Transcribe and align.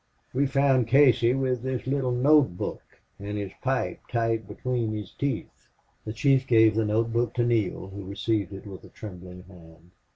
We 0.33 0.47
found 0.47 0.87
Casey 0.87 1.35
with 1.35 1.61
this 1.61 1.85
little 1.85 2.09
note 2.11 2.57
book 2.57 2.81
and 3.19 3.37
his 3.37 3.51
pipe 3.61 3.99
tight 4.09 4.47
between 4.47 4.91
his 4.93 5.11
teeth." 5.11 5.69
The 6.05 6.11
chief 6.13 6.47
gave 6.47 6.73
the 6.73 6.85
note 6.85 7.13
book 7.13 7.35
to 7.35 7.45
Neale, 7.45 7.89
who 7.89 8.03
received 8.05 8.51
it 8.51 8.65
with 8.65 8.83
a 8.83 8.89
trembling 8.89 9.43
hand. 9.43 9.91